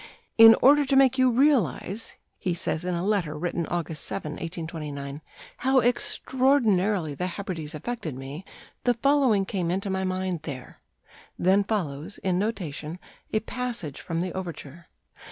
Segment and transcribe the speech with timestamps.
[0.35, 5.21] "In order to make you realize," he says in a letter written August 7, 1829,
[5.57, 8.43] "how extraordinarily the Hebrides affected me,
[8.83, 10.79] the following came into my mind there"
[11.37, 12.97] then follows, in notation,
[13.31, 14.87] a passage from the overture.